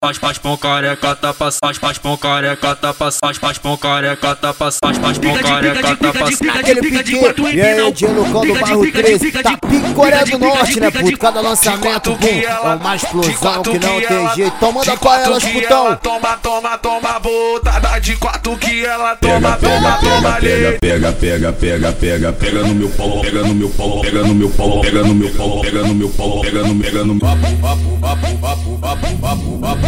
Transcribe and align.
faz 0.00 0.16
faz 0.16 0.38
pão 0.38 0.56
careca 0.56 1.16
tá 1.16 1.34
passando, 1.34 1.74
faz 1.74 1.98
pão 1.98 2.16
careca 2.16 2.76
tá 2.76 2.94
passando, 2.94 3.34
faz 3.34 3.58
pão 3.58 3.76
careca 3.76 4.36
tá 4.36 4.54
passando, 4.54 5.00
faz 5.00 5.18
pão 5.18 5.34
careca 5.34 5.96
tá 5.96 6.12
passando. 6.12 6.50
Aquele 6.50 6.80
pique, 6.80 7.14
e 7.52 7.60
aí, 7.60 7.92
dia 7.92 8.08
no 8.10 8.24
colo 8.30 8.54
do 8.54 8.60
bairro 8.60 8.92
13, 8.92 9.32
tá 9.32 9.56
pique 9.56 9.94
Coreia 9.94 10.24
do 10.24 10.38
Norte, 10.38 10.80
né, 10.80 10.90
puto? 10.92 11.18
Cada 11.18 11.40
lançamento, 11.40 12.16
pum, 12.16 12.26
é 12.26 12.76
uma 12.76 12.94
explosão 12.94 13.62
que 13.62 13.78
não 13.80 14.00
tem 14.00 14.34
jeito. 14.36 14.54
Então 14.56 14.72
manda 14.72 14.96
pra 14.96 15.20
elas, 15.20 15.44
putão. 15.44 15.96
Toma, 15.96 16.36
toma, 16.36 16.78
toma, 16.78 17.18
botada 17.18 17.98
de 17.98 18.16
quatro 18.16 18.56
que 18.56 18.84
ela 18.84 19.16
toma, 19.16 19.56
pega, 19.56 19.74
toma, 19.74 19.98
toma, 19.98 20.32
pega, 20.34 20.78
pega, 20.80 21.12
pega, 21.12 21.52
pega, 21.52 21.52
pega, 21.52 21.92
pega, 21.92 22.32
pega 22.32 22.62
no 22.62 22.74
meu 22.74 22.88
polo, 22.90 23.20
pega 23.20 23.42
no 23.42 23.54
meu 23.54 23.70
polo, 23.70 24.00
pega 24.00 24.22
no 24.22 24.34
meu 24.34 24.50
polo, 24.50 24.80
pega 24.80 25.02
no 25.02 25.14
meu 25.14 25.30
polo, 25.30 25.60
pega 25.60 25.82
no 25.82 25.94
meu 25.94 26.08
polo, 26.10 26.40
pega 26.40 26.62
no, 26.62 26.80
pega 26.80 27.04
no 27.04 27.18
Faz 27.18 27.40
faz 27.40 27.80
pão 27.82 28.00
careca 28.00 28.38
tá 28.80 28.96
passando, 29.20 29.60
faz 29.60 29.87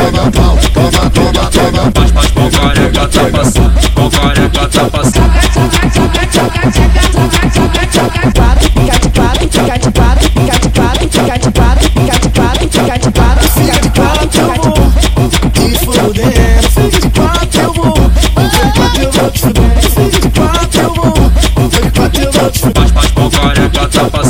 joga 0.21 0.31
pau, 0.31 0.57
toma, 0.73 1.09
toma, 1.09 1.49
toma, 1.51 2.21
com 2.33 2.49
careca 2.51 3.07
tá 3.07 3.23
passando, 3.31 3.93
com 3.93 4.09
careca 4.09 4.67
tá 4.67 4.89
passando. 4.89 5.31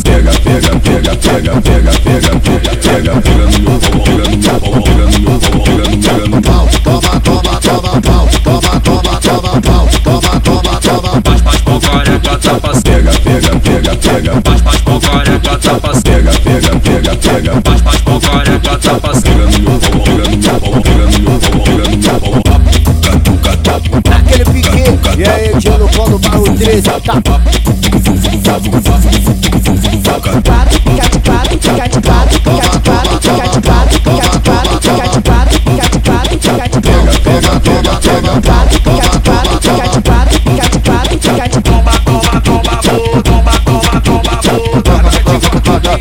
Pega, 0.03 0.31
pega. 0.43 0.70
Toma 9.99 10.21
pau, 10.21 10.39
toma, 10.41 10.79
toma, 10.79 11.21
pau. 11.21 11.81
Faz 11.81 12.07
faz 12.07 12.39
tá 12.41 12.59
passando, 12.59 12.83
pega, 12.83 13.11
pega, 13.19 13.59
pega, 13.59 13.95
pega, 13.97 14.41
faz 14.43 14.61
faz 14.61 14.81
passando, 14.81 16.03
pega, 16.03 16.31
pega, 16.41 16.79
pega, 16.79 17.15
pega, 17.15 17.61
faz 17.63 17.81
faz 17.81 18.01
passando. 18.01 19.21
pega 19.21 19.45
no 19.45 19.59
meu 19.59 19.79
pega 19.79 20.25
no 20.29 20.37
meu 20.37 20.81
pega 20.81 21.05
no 21.05 21.19
meu 21.19 21.39
pega 21.39 21.85
no 21.89 21.97
meu 21.97 22.17
polo. 22.19 22.41
Catuca, 23.01 23.57
catuca, 23.57 24.15
Aquele 24.15 24.45
pique, 24.45 24.83
e 25.17 25.23
aí, 25.25 25.57
dia 25.59 25.77
no 25.77 25.89
colo 25.89 26.17
do 26.17 26.29
bairro 26.29 26.57
13, 26.57 26.81
tá 26.81 27.21